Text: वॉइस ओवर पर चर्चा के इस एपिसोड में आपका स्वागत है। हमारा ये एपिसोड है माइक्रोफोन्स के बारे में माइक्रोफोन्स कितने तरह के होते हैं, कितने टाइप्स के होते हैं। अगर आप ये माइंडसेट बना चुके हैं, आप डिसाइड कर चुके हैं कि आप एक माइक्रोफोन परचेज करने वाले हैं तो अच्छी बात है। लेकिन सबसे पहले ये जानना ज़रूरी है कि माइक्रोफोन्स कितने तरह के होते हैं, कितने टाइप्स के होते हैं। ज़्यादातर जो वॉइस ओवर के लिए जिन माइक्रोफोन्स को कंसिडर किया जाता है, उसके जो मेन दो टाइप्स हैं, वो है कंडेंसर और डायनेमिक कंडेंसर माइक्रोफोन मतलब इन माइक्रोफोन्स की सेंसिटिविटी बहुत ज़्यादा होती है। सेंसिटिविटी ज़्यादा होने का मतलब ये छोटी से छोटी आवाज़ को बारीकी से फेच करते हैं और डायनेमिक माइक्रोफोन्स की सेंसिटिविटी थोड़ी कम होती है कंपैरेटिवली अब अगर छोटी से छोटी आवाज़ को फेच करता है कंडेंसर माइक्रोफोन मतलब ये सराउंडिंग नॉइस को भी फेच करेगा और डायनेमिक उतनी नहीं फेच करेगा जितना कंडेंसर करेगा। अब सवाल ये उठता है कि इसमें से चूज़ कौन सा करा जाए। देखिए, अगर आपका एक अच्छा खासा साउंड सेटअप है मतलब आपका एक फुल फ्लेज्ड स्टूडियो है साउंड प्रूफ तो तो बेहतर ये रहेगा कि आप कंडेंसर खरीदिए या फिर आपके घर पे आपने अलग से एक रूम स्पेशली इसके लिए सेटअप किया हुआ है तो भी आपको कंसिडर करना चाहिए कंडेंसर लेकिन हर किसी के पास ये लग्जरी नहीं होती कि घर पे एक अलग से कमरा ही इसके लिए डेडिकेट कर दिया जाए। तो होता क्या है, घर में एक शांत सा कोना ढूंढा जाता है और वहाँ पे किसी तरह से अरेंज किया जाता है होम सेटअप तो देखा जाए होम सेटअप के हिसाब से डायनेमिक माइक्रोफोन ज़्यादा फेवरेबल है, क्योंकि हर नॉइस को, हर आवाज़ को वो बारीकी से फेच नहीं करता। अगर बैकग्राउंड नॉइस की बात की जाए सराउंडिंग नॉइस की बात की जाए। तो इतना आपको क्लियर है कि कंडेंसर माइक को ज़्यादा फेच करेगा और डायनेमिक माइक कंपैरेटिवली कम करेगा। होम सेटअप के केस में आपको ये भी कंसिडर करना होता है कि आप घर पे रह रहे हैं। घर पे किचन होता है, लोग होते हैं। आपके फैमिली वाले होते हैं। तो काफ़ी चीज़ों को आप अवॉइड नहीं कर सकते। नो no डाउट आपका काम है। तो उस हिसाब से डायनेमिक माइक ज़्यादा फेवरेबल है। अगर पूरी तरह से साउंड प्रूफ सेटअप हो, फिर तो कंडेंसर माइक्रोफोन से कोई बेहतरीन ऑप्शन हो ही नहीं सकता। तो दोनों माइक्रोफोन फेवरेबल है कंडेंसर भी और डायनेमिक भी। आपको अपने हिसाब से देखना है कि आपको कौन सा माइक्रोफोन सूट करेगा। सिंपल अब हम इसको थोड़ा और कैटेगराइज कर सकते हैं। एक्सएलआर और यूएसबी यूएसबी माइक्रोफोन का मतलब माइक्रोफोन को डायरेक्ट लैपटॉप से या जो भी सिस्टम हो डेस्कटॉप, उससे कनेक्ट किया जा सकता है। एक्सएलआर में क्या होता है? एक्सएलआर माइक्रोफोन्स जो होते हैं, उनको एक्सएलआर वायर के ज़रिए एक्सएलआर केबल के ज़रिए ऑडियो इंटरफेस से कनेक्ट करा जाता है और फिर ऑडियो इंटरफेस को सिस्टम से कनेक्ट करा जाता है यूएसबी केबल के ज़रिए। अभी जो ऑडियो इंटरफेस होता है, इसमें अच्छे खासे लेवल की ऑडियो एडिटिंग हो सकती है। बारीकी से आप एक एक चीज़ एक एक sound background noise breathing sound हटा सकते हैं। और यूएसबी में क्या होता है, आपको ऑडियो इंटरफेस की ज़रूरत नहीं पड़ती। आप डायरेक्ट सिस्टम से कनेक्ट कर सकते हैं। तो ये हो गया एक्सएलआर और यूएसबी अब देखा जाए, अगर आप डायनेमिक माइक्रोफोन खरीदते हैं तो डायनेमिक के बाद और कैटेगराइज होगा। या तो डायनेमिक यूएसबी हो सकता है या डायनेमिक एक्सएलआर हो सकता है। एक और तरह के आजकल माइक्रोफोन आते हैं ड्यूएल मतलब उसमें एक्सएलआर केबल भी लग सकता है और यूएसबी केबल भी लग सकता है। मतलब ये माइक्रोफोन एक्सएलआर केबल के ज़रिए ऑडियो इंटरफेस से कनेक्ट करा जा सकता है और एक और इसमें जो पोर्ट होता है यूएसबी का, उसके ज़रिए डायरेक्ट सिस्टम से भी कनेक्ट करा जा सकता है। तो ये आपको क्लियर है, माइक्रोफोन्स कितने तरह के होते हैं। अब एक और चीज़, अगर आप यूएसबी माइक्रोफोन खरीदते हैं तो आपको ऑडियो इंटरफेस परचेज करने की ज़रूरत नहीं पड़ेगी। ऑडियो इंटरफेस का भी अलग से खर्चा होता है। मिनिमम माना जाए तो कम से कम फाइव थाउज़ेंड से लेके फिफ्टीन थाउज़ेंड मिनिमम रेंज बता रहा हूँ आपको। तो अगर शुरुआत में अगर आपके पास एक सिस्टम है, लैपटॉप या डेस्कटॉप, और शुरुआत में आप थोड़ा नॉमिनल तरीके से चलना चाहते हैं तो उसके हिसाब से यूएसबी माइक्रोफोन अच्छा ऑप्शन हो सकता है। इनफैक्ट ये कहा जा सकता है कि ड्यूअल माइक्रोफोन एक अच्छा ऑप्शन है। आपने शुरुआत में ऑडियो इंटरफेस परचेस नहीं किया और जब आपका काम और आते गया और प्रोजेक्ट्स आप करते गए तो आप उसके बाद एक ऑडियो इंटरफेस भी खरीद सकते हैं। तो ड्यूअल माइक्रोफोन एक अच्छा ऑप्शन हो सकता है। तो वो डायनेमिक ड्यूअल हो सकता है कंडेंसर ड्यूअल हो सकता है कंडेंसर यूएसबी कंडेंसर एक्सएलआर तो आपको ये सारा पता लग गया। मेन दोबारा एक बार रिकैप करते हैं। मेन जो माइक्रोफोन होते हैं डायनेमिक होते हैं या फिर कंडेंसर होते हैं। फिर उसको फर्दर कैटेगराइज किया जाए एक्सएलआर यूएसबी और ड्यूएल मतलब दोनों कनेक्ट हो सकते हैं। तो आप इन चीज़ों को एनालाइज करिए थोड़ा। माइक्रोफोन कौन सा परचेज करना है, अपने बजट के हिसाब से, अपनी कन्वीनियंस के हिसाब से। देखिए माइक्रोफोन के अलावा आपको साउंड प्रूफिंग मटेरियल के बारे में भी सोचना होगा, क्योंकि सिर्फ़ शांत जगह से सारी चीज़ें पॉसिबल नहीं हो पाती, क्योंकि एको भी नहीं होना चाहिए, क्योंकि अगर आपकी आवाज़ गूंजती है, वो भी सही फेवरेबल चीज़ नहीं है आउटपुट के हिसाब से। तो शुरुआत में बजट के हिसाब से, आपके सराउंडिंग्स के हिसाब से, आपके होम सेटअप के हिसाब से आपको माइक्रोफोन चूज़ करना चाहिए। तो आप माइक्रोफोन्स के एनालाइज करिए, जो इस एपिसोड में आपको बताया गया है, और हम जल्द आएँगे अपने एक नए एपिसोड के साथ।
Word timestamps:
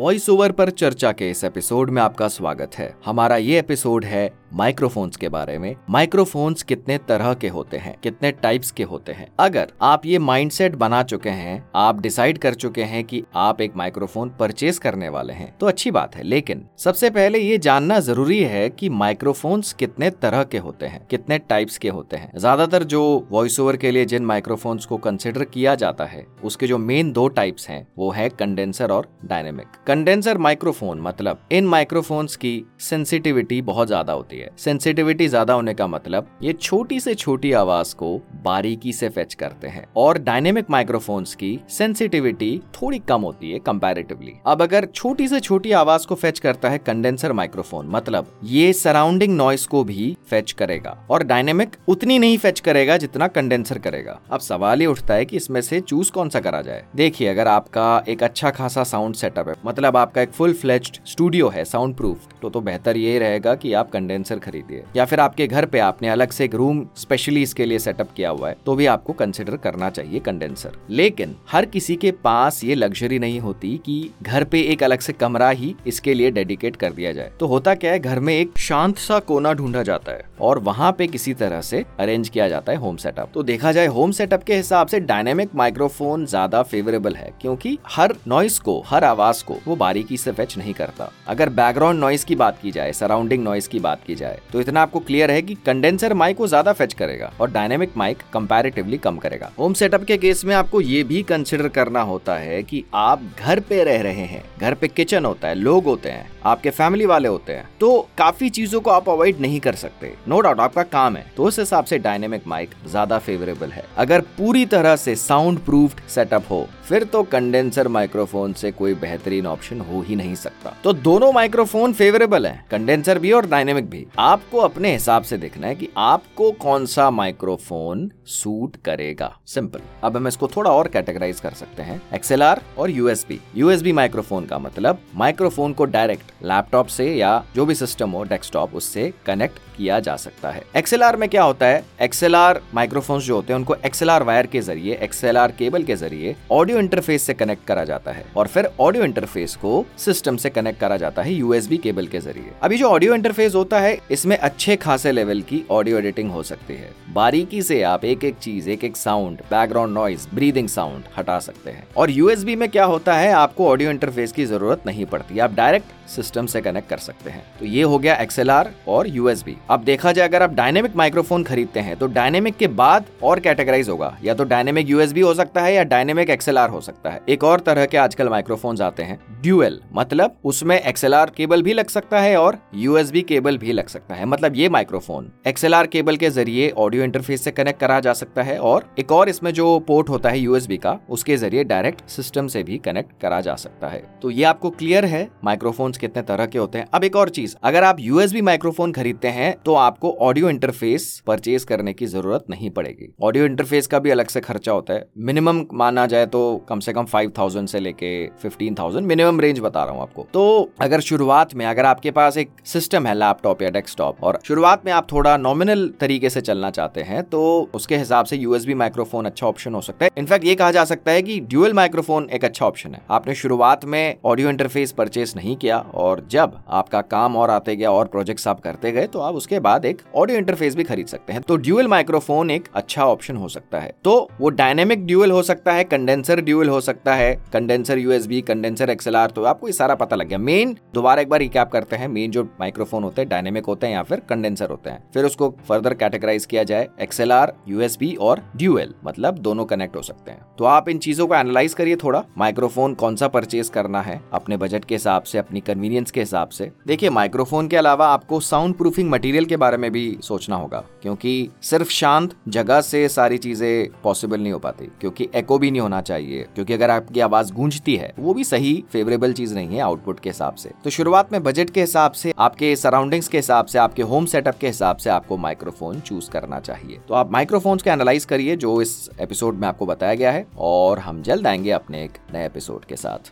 वॉइस 0.00 0.28
ओवर 0.28 0.52
पर 0.52 0.70
चर्चा 0.70 1.12
के 1.12 1.30
इस 1.30 1.44
एपिसोड 1.44 1.90
में 1.90 2.02
आपका 2.02 2.28
स्वागत 2.28 2.70
है। 2.74 2.96
हमारा 3.06 3.36
ये 3.36 3.58
एपिसोड 3.58 4.04
है 4.04 4.39
माइक्रोफोन्स 4.52 5.16
के 5.16 5.28
बारे 5.28 5.58
में 5.58 5.74
माइक्रोफोन्स 5.90 6.62
कितने 6.62 6.96
तरह 7.08 7.32
के 7.34 7.48
होते 7.48 7.76
हैं, 7.76 7.94
कितने 8.02 8.30
टाइप्स 8.32 8.70
के 8.70 8.82
होते 8.84 9.12
हैं। 9.12 9.26
अगर 9.40 9.72
आप 9.82 10.06
ये 10.06 10.18
माइंडसेट 10.20 10.74
बना 10.76 11.02
चुके 11.04 11.30
हैं, 11.30 11.62
आप 11.76 12.00
डिसाइड 12.00 12.38
कर 12.38 12.54
चुके 12.56 12.82
हैं 12.84 13.02
कि 13.04 13.22
आप 13.36 13.60
एक 13.60 13.76
माइक्रोफोन 13.76 14.32
परचेज 14.40 14.78
करने 14.78 15.08
वाले 15.08 15.32
हैं 15.32 15.52
तो 15.58 15.66
अच्छी 15.66 15.90
बात 15.90 16.16
है। 16.16 16.22
लेकिन 16.24 16.64
सबसे 16.78 17.10
पहले 17.10 17.38
ये 17.38 17.58
जानना 17.60 17.98
ज़रूरी 18.00 18.38
है 18.44 18.68
कि 18.70 18.88
माइक्रोफोन्स 18.90 19.72
कितने 19.74 20.10
तरह 20.12 20.42
के 20.44 20.58
होते 20.58 20.86
हैं, 20.86 21.06
कितने 21.10 21.38
टाइप्स 21.40 21.78
के 21.78 21.88
होते 21.90 22.16
हैं। 22.16 22.30
ज़्यादातर 22.36 22.84
जो 22.84 23.02
वॉइस 23.30 23.58
ओवर 23.60 23.76
के 23.76 23.90
लिए 23.90 24.04
जिन 24.06 24.24
माइक्रोफोन्स 24.24 24.86
को 24.86 24.96
कंसिडर 24.98 25.44
किया 25.46 25.74
जाता 25.76 26.04
है, 26.04 26.26
उसके 26.44 26.66
जो 26.66 26.78
मेन 26.80 27.12
दो 27.12 27.26
टाइप्स 27.30 27.68
हैं, 27.68 27.86
वो 27.98 28.10
है 28.10 28.28
कंडेंसर 28.30 28.90
और 28.90 29.08
डायनेमिक 29.24 29.66
कंडेंसर 29.86 30.38
माइक्रोफोन 30.38 31.00
मतलब 31.00 31.46
इन 31.52 31.66
माइक्रोफोन्स 31.66 32.36
की 32.36 32.62
सेंसिटिविटी 32.80 33.60
बहुत 33.62 33.86
ज़्यादा 33.86 34.12
होती 34.12 34.36
है। 34.36 34.39
सेंसिटिविटी 34.58 35.28
ज़्यादा 35.28 35.54
होने 35.54 35.74
का 35.74 35.86
मतलब 35.86 36.26
ये 36.42 36.52
छोटी 36.52 37.00
से 37.00 37.14
छोटी 37.14 37.52
आवाज़ 37.52 37.94
को 37.94 38.16
बारीकी 38.44 38.92
से 38.92 39.08
फेच 39.08 39.34
करते 39.34 39.68
हैं 39.68 39.84
और 39.96 40.18
डायनेमिक 40.18 40.70
माइक्रोफोन्स 40.70 41.34
की 41.34 41.58
सेंसिटिविटी 41.68 42.50
थोड़ी 42.74 42.98
कम 42.98 43.22
होती 43.22 43.50
है 43.50 43.58
कंपैरेटिवली 43.58 44.32
अब 44.46 44.62
अगर 44.62 44.86
छोटी 44.94 45.28
से 45.28 45.40
छोटी 45.40 45.72
आवाज़ 45.72 46.06
को 46.06 46.14
फेच 46.14 46.38
करता 46.38 46.68
है 46.68 46.78
कंडेंसर 46.78 47.32
माइक्रोफोन 47.32 47.88
मतलब 47.90 48.32
ये 48.44 48.72
सराउंडिंग 48.72 49.36
नॉइस 49.36 49.66
को 49.66 49.84
भी 49.84 50.16
फेच 50.30 50.52
करेगा 50.52 50.96
और 51.10 51.22
डायनेमिक 51.24 51.76
उतनी 51.88 52.18
नहीं 52.18 52.38
फेच 52.38 52.60
करेगा 52.60 52.96
जितना 52.96 53.26
कंडेंसर 53.28 53.78
करेगा। 53.78 54.18
अब 54.30 54.40
सवाल 54.40 54.80
ये 54.80 54.86
उठता 54.86 55.14
है 55.14 55.24
कि 55.24 55.36
इसमें 55.36 55.60
से 55.60 55.80
चूज़ 55.80 56.10
कौन 56.12 56.28
सा 56.28 56.40
करा 56.40 56.60
जाए। 56.62 56.84
देखिए, 56.96 57.28
अगर 57.28 57.48
आपका 57.48 58.02
एक 58.08 58.22
अच्छा 58.22 58.50
खासा 58.50 58.84
साउंड 58.84 59.14
सेटअप 59.14 59.48
है 59.48 59.54
मतलब 59.66 59.96
आपका 59.96 60.22
एक 60.22 60.30
फुल 60.30 60.52
फ्लेज्ड 60.52 60.96
स्टूडियो 61.06 61.48
है 61.48 61.64
साउंड 61.64 61.96
प्रूफ 61.96 62.26
तो 62.42 62.50
तो 62.50 62.60
बेहतर 62.60 62.96
ये 62.96 63.18
रहेगा 63.18 63.54
कि 63.54 63.72
आप 63.72 63.90
कंडेंसर 63.90 64.29
खरीदिए 64.38 64.84
या 64.96 65.04
फिर 65.04 65.20
आपके 65.20 65.46
घर 65.46 65.66
पे 65.66 65.78
आपने 65.80 66.08
अलग 66.08 66.30
से 66.30 66.44
एक 66.44 66.54
रूम 66.54 66.84
स्पेशली 66.96 67.42
इसके 67.42 67.66
लिए 67.66 67.78
सेटअप 67.78 68.12
किया 68.16 68.30
हुआ 68.30 68.48
है 68.48 68.56
तो 68.66 68.74
भी 68.74 68.86
आपको 68.86 69.12
कंसिडर 69.12 69.56
करना 69.58 69.90
चाहिए 69.90 70.20
कंडेंसर 70.20 70.76
लेकिन 70.90 71.34
हर 71.50 71.66
किसी 71.66 71.96
के 71.96 72.10
पास 72.24 72.62
ये 72.64 72.74
लग्जरी 72.74 73.18
नहीं 73.18 73.40
होती 73.40 73.76
कि 73.86 74.10
घर 74.22 74.44
पे 74.44 74.60
एक 74.62 74.82
अलग 74.82 75.00
से 75.00 75.12
कमरा 75.12 75.48
ही 75.50 75.74
इसके 75.86 76.14
लिए 76.14 76.30
डेडिकेट 76.30 76.76
कर 76.76 76.92
दिया 76.92 77.12
जाए। 77.12 77.30
तो 77.40 77.46
होता 77.46 77.74
क्या 77.74 77.92
है, 77.92 77.98
घर 77.98 78.20
में 78.20 78.34
एक 78.34 78.58
शांत 78.58 78.98
सा 78.98 79.18
कोना 79.20 79.52
ढूंढा 79.52 79.82
जाता 79.82 80.12
है 80.12 80.24
और 80.40 80.58
वहाँ 80.60 80.92
पे 80.98 81.06
किसी 81.06 81.34
तरह 81.34 81.60
से 81.60 81.84
अरेंज 82.00 82.28
किया 82.28 82.48
जाता 82.48 82.72
है 82.72 82.78
होम 82.78 82.96
सेटअप 82.96 83.30
तो 83.34 83.42
देखा 83.42 83.72
जाए 83.72 83.86
होम 83.88 84.12
सेटअप 84.12 84.42
के 84.42 84.56
हिसाब 84.56 84.86
से 84.86 85.00
डायनेमिक 85.02 85.54
माइक्रोफोन 85.54 86.26
ज़्यादा 86.26 86.62
फेवरेबल 86.62 87.14
है, 87.14 87.30
क्योंकि 87.40 87.76
हर 87.88 88.14
नॉइस 88.28 88.58
को, 88.58 88.80
हर 88.86 89.04
आवाज़ 89.04 89.44
को 89.44 89.56
वो 89.66 89.76
बारीकी 89.76 90.16
से 90.16 90.32
फेच 90.32 90.56
नहीं 90.58 90.74
करता। 90.74 91.10
अगर 91.28 91.48
बैकग्राउंड 91.50 92.00
नॉइस 92.00 92.24
की 92.24 92.34
बात 92.36 92.58
की 92.62 92.70
जाए 92.70 92.92
सराउंडिंग 92.92 93.42
नॉइस 93.44 93.68
की 93.68 93.80
बात 93.80 94.04
की 94.06 94.14
जाए। 94.20 94.38
तो 94.52 94.60
इतना 94.60 94.82
आपको 94.82 95.00
क्लियर 95.00 95.30
है 95.30 95.42
कि 95.42 95.54
कंडेंसर 95.66 96.14
माइक 96.14 96.36
को 96.36 96.46
ज़्यादा 96.46 96.72
फेच 96.72 96.94
करेगा 96.94 97.32
और 97.40 97.50
डायनेमिक 97.50 97.96
माइक 97.96 98.22
कंपैरेटिवली 98.32 98.98
कम 98.98 99.18
करेगा। 99.18 99.50
होम 99.58 99.72
सेटअप 99.72 100.04
के 100.04 100.16
केस 100.18 100.44
में 100.44 100.54
आपको 100.54 100.80
ये 100.80 101.02
भी 101.04 101.22
कंसिडर 101.22 101.68
करना 101.70 102.00
होता 102.02 102.36
है 102.36 102.62
कि 102.62 102.84
आप 102.94 103.22
घर 103.38 103.60
पे 103.60 103.82
रह 103.84 104.00
रहे 104.02 104.24
हैं। 104.24 104.42
घर 104.60 104.74
पे 104.74 104.88
किचन 104.88 105.24
होता 105.24 105.48
है, 105.48 105.54
लोग 105.54 105.84
होते 105.84 106.08
हैं। 106.08 106.28
आपके 106.44 106.70
फैमिली 106.70 107.06
वाले 107.06 107.28
होते 107.28 107.52
हैं। 107.52 107.68
तो 107.80 108.08
काफ़ी 108.18 108.50
चीज़ों 108.50 108.80
को 108.80 108.90
आप 108.90 109.08
अवॉइड 109.08 109.40
नहीं 109.40 109.60
कर 109.60 109.74
सकते। 109.74 110.12
नो 110.28 110.36
no 110.36 110.42
डाउट 110.42 110.60
आपका 110.60 110.82
काम 110.82 111.16
है। 111.16 111.24
तो 111.36 111.44
उस 111.44 111.58
हिसाब 111.58 111.84
से 111.84 111.98
डायनेमिक 111.98 112.46
माइक 112.46 112.70
ज़्यादा 112.86 113.18
फेवरेबल 113.18 113.70
है। 113.70 113.84
अगर 113.98 114.20
पूरी 114.38 114.64
तरह 114.66 114.96
से 114.96 115.14
साउंड 115.16 115.58
प्रूफ 115.58 116.08
सेटअप 116.08 116.44
हो, 116.50 116.66
फिर 116.84 117.04
तो 117.04 117.22
कंडेंसर 117.22 117.88
माइक्रोफोन 117.88 118.52
से 118.52 118.70
कोई 118.72 118.94
बेहतरीन 118.96 119.46
ऑप्शन 119.46 119.80
हो 119.80 120.00
ही 120.00 120.16
नहीं 120.16 120.34
सकता। 120.34 120.74
तो 120.84 120.92
दोनों 120.92 121.32
माइक्रोफोन 121.32 121.92
फेवरेबल 121.92 122.46
है 122.46 122.64
कंडेंसर 122.70 123.18
भी 123.18 123.32
और 123.32 123.46
डायनेमिक 123.46 123.90
भी। 123.90 124.06
आपको 124.18 124.58
अपने 124.58 124.92
हिसाब 124.92 125.22
से 125.22 125.38
देखना 125.38 125.66
है 125.66 125.74
कि 125.74 125.88
आपको 125.98 126.50
कौन 126.60 126.86
सा 126.86 127.10
माइक्रोफोन 127.10 128.10
सूट 128.28 128.76
करेगा। 128.84 129.32
सिंपल 129.46 129.80
अब 130.04 130.16
हम 130.16 130.28
इसको 130.28 130.48
थोड़ा 130.48 130.70
और 130.70 130.88
कैटेगराइज 130.88 131.40
कर 131.40 131.52
सकते 131.52 131.82
हैं। 131.82 132.00
एक्सएलआर 132.14 132.62
और 132.78 132.90
यूएसबी 132.90 133.40
यूएसबी 133.56 133.92
माइक्रोफोन 133.92 134.46
का 134.46 134.58
मतलब 134.58 134.98
माइक्रोफोन 135.16 135.72
को 135.72 135.84
डायरेक्ट 135.86 136.29
लैपटॉप 136.44 136.86
से 136.86 137.06
या 137.14 137.42
जो 137.54 137.66
भी 137.66 137.74
सिस्टम 137.74 138.10
हो 138.10 138.22
डेस्कटॉप, 138.24 138.74
उससे 138.74 139.12
कनेक्ट 139.26 139.58
किया 139.76 139.98
जा 140.00 140.14
सकता 140.16 140.50
है। 140.50 140.62
एक्सएलआर 140.76 141.16
में 141.16 141.28
क्या 141.28 141.42
होता 141.42 141.66
है? 141.66 141.84
एक्सएलआर 142.00 142.60
माइक्रोफोन्स 142.74 143.24
जो 143.24 143.34
होते 143.36 143.52
हैं, 143.52 143.58
उनको 143.58 143.74
एक्सएलआर 143.86 144.22
वायर 144.22 144.46
के 144.46 144.60
ज़रिए 144.60 144.94
एक्सएलआर 145.02 145.52
केबल 145.52 145.82
के 145.82 145.96
ज़रिए 145.96 146.34
ऑडियो 146.52 146.78
इंटरफेस 146.78 147.22
से 147.22 147.34
कनेक्ट 147.34 147.66
करा 147.66 147.84
जाता 147.84 148.12
है 148.12 148.24
और 148.36 148.46
फिर 148.46 148.70
ऑडियो 148.80 149.04
इंटरफेस 149.04 149.54
को 149.56 149.84
सिस्टम 149.98 150.36
से 150.36 150.50
कनेक्ट 150.50 150.80
करा 150.80 150.96
जाता 150.96 151.22
है 151.22 151.32
यूएसबी 151.32 151.76
केबल 151.76 152.06
के 152.06 152.20
ज़रिए। 152.20 152.52
अभी 152.62 152.78
जो 152.78 152.88
ऑडियो 152.88 153.14
इंटरफेस 153.14 153.54
होता 153.54 153.80
है, 153.80 153.96
इसमें 154.10 154.36
अच्छे 154.36 154.76
खासे 154.76 155.12
लेवल 155.12 155.40
की 155.42 155.62
ऑडियो 155.70 155.98
एडिटिंग 155.98 156.30
हो 156.30 156.42
सकती 156.42 156.74
है। 156.74 156.90
बारीकी 157.12 157.60
से 157.62 157.82
आप 157.82 158.04
एक 158.04 158.24
एक 158.24 158.36
चीज़ 158.36 158.68
एक 158.70 158.84
एक 158.84 158.96
sound 158.96 159.38
background 159.50 159.94
noise 159.94 160.26
breathing 160.34 160.68
sound 160.68 161.04
हटा 161.16 161.38
सकते 161.38 161.70
हैं। 161.70 161.86
और 161.96 162.10
यूएसबी 162.10 162.54
में 162.56 162.68
क्या 162.68 162.84
होता 162.84 163.14
है, 163.14 163.32
आपको 163.32 163.68
ऑडियो 163.68 163.90
इंटरफेस 163.90 164.32
की 164.32 164.44
ज़रूरत 164.44 164.82
नहीं 164.86 165.06
पड़ती। 165.06 165.38
आप 165.38 165.54
डायरेक्ट 165.54 165.86
सिस्टम 166.10 166.46
से 166.46 166.60
कनेक्ट 166.60 166.88
कर 166.88 166.98
सकते 166.98 167.30
हैं। 167.30 167.42
तो 167.58 167.66
ये 167.66 167.82
हो 167.82 167.98
गया 167.98 168.14
एक्सएलआर 168.16 168.70
और 168.88 169.08
यूएसबी 169.08 169.56
अब 169.70 169.82
देखा 169.84 170.12
जाए, 170.12 170.28
अगर 170.28 170.42
आप 170.42 170.54
डायनेमिक 170.54 170.96
माइक्रोफोन 170.96 171.44
खरीदते 171.44 171.80
हैं 171.80 171.96
तो 171.96 172.06
डायनेमिक 172.08 172.56
के 172.56 172.66
बाद 172.68 173.04
और 173.22 173.40
कैटेगराइज 173.40 173.88
होगा। 173.88 174.16
या 174.24 174.34
तो 174.34 174.44
डायनेमिक 174.44 174.90
यूएसबी 174.90 175.20
हो 175.20 175.34
सकता 175.34 175.62
है 175.62 175.74
या 175.74 175.84
डायनेमिक 175.84 176.30
एक्सएलआर 176.30 176.70
हो 176.70 176.80
सकता 176.80 177.10
है। 177.10 177.20
एक 177.28 177.44
और 177.44 177.60
तरह 177.60 177.86
के 177.86 177.96
आजकल 177.96 178.28
माइक्रोफोन 178.28 178.80
आते 178.82 179.02
हैं 179.02 179.18
ड्यूएल 179.42 179.80
मतलब 179.94 180.36
उसमें 180.44 180.80
एक्सएलआर 180.80 181.30
केबल 181.36 181.62
भी 181.62 181.72
लग 181.72 181.88
सकता 181.88 182.20
है 182.20 182.36
और 182.36 182.58
यूएसबी 182.76 183.22
केबल 183.22 183.58
भी 183.58 183.72
लग 183.72 183.88
सकता 183.88 184.14
है। 184.14 184.26
मतलब 184.26 184.56
ये 184.56 184.68
माइक्रोफोन 184.68 185.30
एक्सएलआर 185.46 185.86
केबल 185.86 186.16
के 186.16 186.30
ज़रिए 186.30 186.70
ऑडियो 186.70 186.98
इंटरफेस 187.02 187.44
से 187.44 187.50
कनेक्ट 187.50 187.80
करा 187.80 187.98
जा 188.00 188.12
सकता 188.14 188.42
है 188.42 188.58
और 188.60 188.88
एक 188.98 189.12
और 189.12 189.28
इसमें 189.28 189.52
जो 189.54 189.78
पोर्ट 189.80 190.08
होता 190.08 190.30
है 190.30 190.38
यूएसबी 190.38 190.76
का, 190.76 190.98
उसके 191.10 191.36
ज़रिए 191.36 191.64
डायरेक्ट 191.64 192.08
सिस्टम 192.10 192.46
से 192.48 192.62
भी 192.62 192.78
कनेक्ट 192.80 193.20
करा 193.22 193.40
जा 193.40 193.54
सकता 193.56 193.88
है। 193.88 194.02
तो 194.22 194.30
ये 194.30 194.44
आपको 194.44 194.70
क्लियर 194.72 195.04
है, 195.04 195.28
माइक्रोफोन्स 195.44 195.98
कितने 195.98 196.22
तरह 196.22 196.46
के 196.46 196.58
होते 196.58 196.78
हैं। 196.78 196.86
अब 196.94 197.04
एक 197.04 197.16
और 197.16 197.28
चीज़, 197.30 197.54
अगर 197.62 197.84
आप 197.84 198.00
यूएसबी 198.00 198.40
माइक्रोफोन 198.42 198.92
खरीदते 198.92 199.28
हैं 199.30 199.54
तो 199.64 199.74
आपको 199.76 200.10
ऑडियो 200.22 200.48
इंटरफेस 200.50 201.22
परचेज 201.26 201.64
करने 201.64 201.92
की 201.92 202.06
ज़रूरत 202.06 202.44
नहीं 202.50 202.70
पड़ेगी। 202.70 203.12
ऑडियो 203.22 203.44
इंटरफेस 203.44 203.86
का 203.86 203.98
भी 203.98 204.10
अलग 204.10 204.28
से 204.28 204.40
खर्चा 204.40 204.72
होता 204.72 204.94
है। 204.94 205.06
मिनिमम 205.20 205.64
माना 205.74 206.06
जाए 206.06 206.26
तो 206.26 206.40
कम 206.68 206.80
से 206.80 206.92
कम 206.92 207.04
फाइव 207.06 207.32
थाउज़ेंड 207.38 207.68
से 207.68 207.80
लेके 207.80 208.10
फिफ्टीन 208.42 208.74
थाउज़ेंड 208.74 209.06
मिनिमम 209.06 209.40
रेंज 209.40 209.60
बता 209.60 209.84
रहा 209.84 209.94
हूँ 209.94 210.02
आपको। 210.02 210.26
तो 210.32 210.70
अगर 210.80 211.00
शुरुआत 211.02 211.54
में 211.54 211.64
अगर 211.66 211.84
आपके 211.84 212.10
पास 212.10 212.36
एक 212.36 212.50
सिस्टम 212.64 213.06
है, 213.06 213.14
लैपटॉप 213.14 213.62
या 213.62 213.70
डेस्कटॉप, 213.70 214.22
और 214.22 214.38
शुरुआत 214.44 214.84
में 214.86 214.92
आप 214.92 215.06
थोड़ा 215.12 215.36
नॉमिनल 215.38 215.88
तरीके 216.00 216.30
से 216.30 216.40
चलना 216.40 216.70
चाहते 216.70 216.89
हैं 217.00 217.22
तो 217.24 217.40
उसके 217.74 217.96
हिसाब 217.96 218.24
से 218.24 218.36
यूएसबी 218.36 218.74
माइक्रोफोन 218.74 219.24
अच्छा 219.26 219.46
ऑप्शन 219.46 219.74
हो 219.74 219.80
सकता 219.80 220.04
है। 220.04 220.10
इनफैक्ट 220.18 220.44
ये 220.44 220.54
कहा 220.54 220.70
जा 220.70 220.84
सकता 220.84 221.12
है 221.12 221.22
कि 221.22 221.38
ड्यूअल 221.40 221.72
माइक्रोफोन 221.74 222.28
एक 222.30 222.44
अच्छा 222.44 222.66
ऑप्शन 222.66 222.94
है। 222.94 223.00
आपने 223.10 223.34
शुरुआत 223.34 223.84
में 223.84 224.16
ऑडियो 224.24 224.48
इंटरफेस 224.50 224.92
परचेस 224.92 225.34
नहीं 225.36 225.56
किया 225.56 225.78
और 225.78 226.26
जब 226.30 226.58
आपका 226.70 227.00
काम 227.02 227.36
और 227.36 227.50
आते 227.50 227.76
गया 227.76 227.90
और 227.90 228.06
प्रोजेक्ट्स 228.08 228.48
आप 228.48 228.60
करते 228.60 228.92
गए 228.92 229.06
तो 229.06 229.20
आप 229.20 229.34
उसके 229.34 229.60
बाद 229.60 229.84
एक 229.84 230.02
ऑडियो 230.16 230.38
इंटरफेस 230.38 230.74
भी 230.76 230.84
खरीद 230.84 231.06
सकते 231.06 231.32
हैं। 231.32 231.42
तो 231.42 231.56
ड्यूअल 231.58 231.88
माइक्रोफोन 231.88 232.50
एक 232.50 232.68
अच्छा 232.74 233.04
ऑप्शन 233.06 233.36
हो 233.36 233.48
सकता 233.48 233.78
है। 233.78 233.92
तो 234.04 234.28
वो 234.40 234.50
डायनेमिक 234.50 235.06
ड्यूअल 235.06 235.30
हो 235.30 235.42
सकता 235.42 235.72
है 235.72 235.84
कंडेंसर 235.86 236.40
ड्यूअल 236.40 236.68
हो 236.68 236.80
सकता 236.80 237.14
है 237.14 237.34
कंडेंसर 237.52 237.98
यूएसबी 237.98 238.40
कंडेंसर 238.42 238.90
एक्सएलआर 238.90 239.30
तो 239.30 239.44
आपको 239.44 239.66
ये 239.66 239.72
सारा 239.72 239.94
पता 239.96 240.16
लग 240.16 240.28
गया। 240.28 240.38
मेन 240.40 240.76
दोबारा 240.94 241.22
एक 241.22 241.28
बार 241.28 241.40
रिकैप 241.40 241.70
करते 241.70 241.96
हैं। 241.96 242.08
मेन 242.08 242.30
जो 242.30 242.44
माइक्रोफोन 242.60 243.04
होते 243.04 243.22
हैं 243.22 243.28
डायनेमिक 243.28 243.66
होते 243.66 243.86
हैं 243.86 243.94
या 243.94 244.02
फिर 244.02 244.20
कंडेंसर 244.28 244.70
होते 244.70 244.90
हैं। 244.90 245.02
फिर 245.14 245.24
उसको 245.24 245.48
फर्दर 245.68 245.94
कैटेगराइज 245.94 246.44
किया 246.46 246.62
जाए 246.64 246.79
एक्सएलआर 247.00 247.52
यूएसबी 247.68 248.14
और 248.20 248.42
ड्यूएल 248.56 248.94
मतलब 249.04 249.38
दोनों 249.38 249.64
कनेक्ट 249.64 249.96
हो 249.96 250.02
सकते 250.02 250.30
हैं। 250.30 250.44
तो 250.58 250.64
आप 250.64 250.88
इन 250.88 250.98
चीज़ों 250.98 251.26
को 251.26 251.34
एनालाइज 251.34 251.74
करिए 251.74 251.96
थोड़ा। 251.96 252.22
माइक्रोफोन 252.38 252.94
कौन 252.94 253.16
सा 253.16 253.28
परचेज 253.28 253.68
करना 253.68 254.00
है, 254.00 254.20
अपने 254.32 254.56
बजट 254.56 254.84
के 254.84 254.94
हिसाब 254.94 255.22
से, 255.22 255.38
अपनी 255.38 255.60
कन्वीनियंस 255.60 256.10
के 256.10 256.20
हिसाब 256.20 256.48
से। 256.48 256.70
देखिए 256.86 257.10
माइक्रोफोन 257.10 257.68
के 257.68 257.76
अलावा 257.76 258.08
आपको 258.08 258.40
साउंड 258.40 258.74
प्रूफिंग 258.74 259.10
मटेरियल 259.10 259.44
के 259.44 259.56
बारे 259.56 259.76
में 259.76 259.90
भी 259.92 260.18
सोचना 260.22 260.56
होगा, 260.56 260.82
क्योंकि 261.02 261.48
सिर्फ़ 261.62 261.90
शांत 261.90 262.34
जगह 262.48 262.80
से 262.80 263.08
सारी 263.08 263.38
चीज़ें 263.38 263.88
पॉसिबल 264.02 264.40
नहीं 264.40 264.52
हो 264.52 264.58
पाती, 264.58 264.86
क्योंकि 265.00 265.28
एको 265.34 265.58
भी 265.58 265.70
नहीं 265.70 265.80
होना 265.80 266.00
चाहिए, 266.00 266.46
क्योंकि 266.54 266.72
अगर 266.72 266.90
आपकी 266.90 267.20
आवाज़ 267.20 267.52
गूंजती 267.52 267.96
है, 267.96 268.12
वो 268.18 268.34
भी 268.34 268.44
सही 268.44 268.72
फेवरेबल 268.92 269.32
चीज़ 269.32 269.54
नहीं 269.54 269.68
है 269.68 269.80
आउटपुट 269.80 270.20
के 270.20 270.30
हिसाब 270.30 270.54
से। 270.54 270.70
तो 270.84 270.90
शुरुआत 270.90 271.32
में 271.32 271.42
बजट 271.42 271.70
के 271.70 271.80
हिसाब 271.80 272.12
से, 272.12 272.32
आपके 272.38 272.74
सराउंडिंग्स 272.76 273.28
के 273.28 273.38
हिसाब 273.38 273.66
से, 273.66 273.78
आपके 273.78 274.02
होम 274.02 274.26
सेटअप 274.26 274.58
के 274.58 274.66
हिसाब 274.66 274.96
से 274.96 275.10
आपको 275.10 275.36
माइक्रोफोन 275.36 276.00
चूज़ 276.00 276.30
करना 276.30 276.60
चाहिए। 276.60 276.69
तो 277.08 277.14
आप 277.14 277.32
माइक्रोफोन्स 277.32 277.82
के 277.82 277.90
एनालाइज 277.90 278.24
करिए, 278.24 278.56
जो 278.56 278.82
इस 278.82 279.10
एपिसोड 279.20 279.54
में 279.54 279.68
आपको 279.68 279.86
बताया 279.86 280.14
गया 280.14 280.32
है, 280.32 280.46
और 280.58 280.98
हम 280.98 281.22
जल्द 281.22 281.46
आएँगे 281.46 281.70
अपने 281.70 282.04
एक 282.04 282.12
नए 282.34 282.46
एपिसोड 282.46 282.84
के 282.84 282.96
साथ। 282.96 283.28